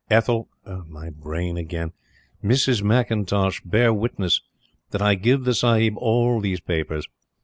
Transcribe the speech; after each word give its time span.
Ethel... 0.09 0.49
My 0.87 1.11
brain 1.11 1.57
again!... 1.57 1.91
Mrs. 2.43 2.81
McIntosh, 2.81 3.61
bear 3.63 3.93
witness 3.93 4.41
that 4.89 4.99
I 5.03 5.13
give 5.13 5.43
the 5.43 5.53
sahib 5.53 5.95
all 5.95 6.39
these 6.39 6.59
papers. 6.59 7.07